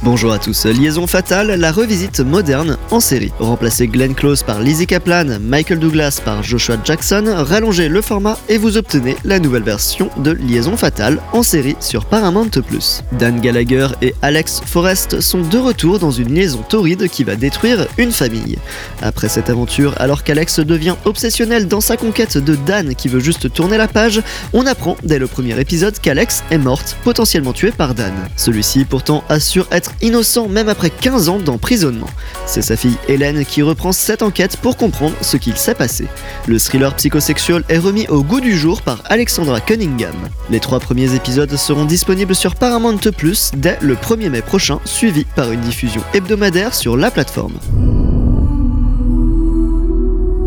[0.00, 3.32] Bonjour à tous, Liaison Fatale, la revisite moderne en série.
[3.38, 8.58] Remplacez Glenn Close par Lizzie Kaplan, Michael Douglas par Joshua Jackson, rallongez le format et
[8.58, 12.50] vous obtenez la nouvelle version de Liaison Fatale en série sur Paramount+.
[13.12, 17.86] Dan Gallagher et Alex Forrest sont de retour dans une liaison torride qui va détruire
[17.98, 18.58] une famille.
[19.02, 23.52] Après cette aventure, alors qu'Alex devient obsessionnel dans sa conquête de Dan qui veut juste
[23.52, 24.22] tourner la page,
[24.52, 28.12] on apprend dès le premier épisode qu'Alex est morte, potentiellement tuée par Dan.
[28.36, 32.08] Celui-ci pourtant assure être innocent même après 15 ans d'emprisonnement.
[32.46, 36.06] C'est sa fille Hélène qui reprend cette enquête pour comprendre ce qu'il s'est passé.
[36.46, 40.14] Le thriller psychosexuel est remis au goût du jour par Alexandra Cunningham.
[40.50, 45.24] Les trois premiers épisodes seront disponibles sur Paramount Plus dès le 1er mai prochain, suivi
[45.24, 47.58] par une diffusion hebdomadaire sur la plateforme.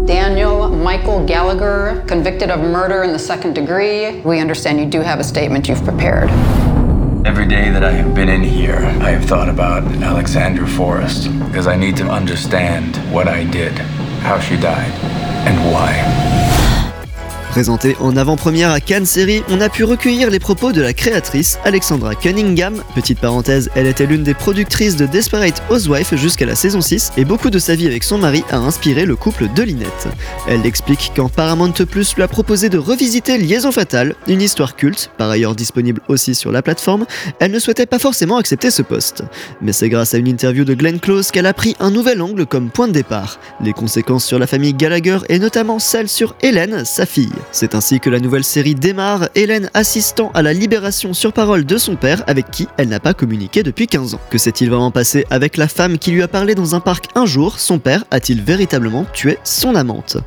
[0.06, 4.22] Daniel Michael Gallagher, convicted of murder in the second degree.
[4.24, 6.30] We understand you do have a statement you've prepared.
[7.26, 11.66] Every day that I have been in here, I have thought about Alexandra Forrest because
[11.66, 13.72] I need to understand what I did,
[14.22, 14.92] how she died,
[15.48, 16.55] and why.
[17.56, 21.58] Présenté en avant-première à Cannes Série, on a pu recueillir les propos de la créatrice
[21.64, 22.84] Alexandra Cunningham.
[22.96, 27.24] Petite parenthèse, elle était l'une des productrices de Desperate Housewife jusqu'à la saison 6 et
[27.24, 30.10] beaucoup de sa vie avec son mari a inspiré le couple de Lynette.
[30.50, 35.10] Elle explique quand Paramount Plus lui a proposé de revisiter Liaison Fatale, une histoire culte,
[35.18, 37.06] par ailleurs disponible aussi sur la plateforme,
[37.40, 39.24] elle ne souhaitait pas forcément accepter ce poste.
[39.62, 42.48] Mais c'est grâce à une interview de Glenn Close qu'elle a pris un nouvel angle
[42.48, 46.84] comme point de départ, les conséquences sur la famille Gallagher et notamment celles sur Hélène,
[46.84, 47.32] sa fille.
[47.56, 51.78] C'est ainsi que la nouvelle série démarre, Hélène assistant à la libération sur parole de
[51.78, 54.20] son père avec qui elle n'a pas communiqué depuis 15 ans.
[54.30, 57.26] Que s'est-il vraiment passé avec la femme qui lui a parlé dans un parc un
[57.26, 57.58] jour?
[57.58, 60.18] Son père a-t-il véritablement tué son amante?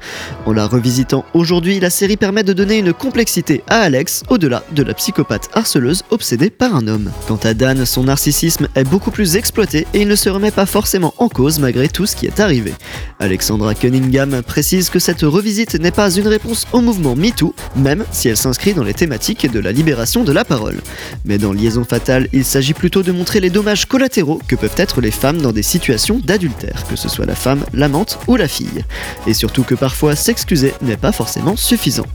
[0.47, 4.83] En la revisitant aujourd'hui, la série permet de donner une complexité à Alex au-delà de
[4.83, 7.13] la psychopathe harceleuse obsédée par un homme.
[7.27, 10.65] Quant à Dan, son narcissisme est beaucoup plus exploité et il ne se remet pas
[10.65, 12.73] forcément en cause malgré tout ce qui est arrivé.
[13.21, 18.29] Alexandra Cunningham précise que cette revisite n'est pas une réponse au mouvement MeToo, même si
[18.29, 20.81] elle s'inscrit dans les thématiques de la libération de la parole.
[21.25, 25.01] Mais dans Liaison fatale, il s'agit plutôt de montrer les dommages collatéraux que peuvent être
[25.01, 28.85] les femmes dans des situations d'adultère, que ce soit la femme, l'amante ou la fille.
[29.27, 32.07] Et surtout que parfois s'excuser n'est pas forcément suffisant.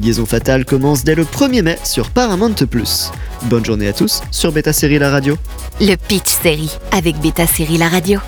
[0.00, 2.54] Liaison fatale commence dès le 1er mai sur Paramount+.
[3.44, 5.36] Bonne journée à tous sur Beta Série La Radio.
[5.80, 8.20] Le Pitch Série avec Beta Série La Radio.